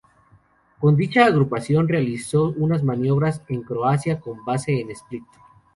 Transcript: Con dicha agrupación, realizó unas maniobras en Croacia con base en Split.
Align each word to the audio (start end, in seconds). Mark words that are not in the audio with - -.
Con 0.79 0.95
dicha 0.95 1.25
agrupación, 1.27 1.87
realizó 1.87 2.49
unas 2.57 2.81
maniobras 2.81 3.43
en 3.49 3.61
Croacia 3.61 4.19
con 4.19 4.43
base 4.43 4.81
en 4.81 4.89
Split. 4.89 5.23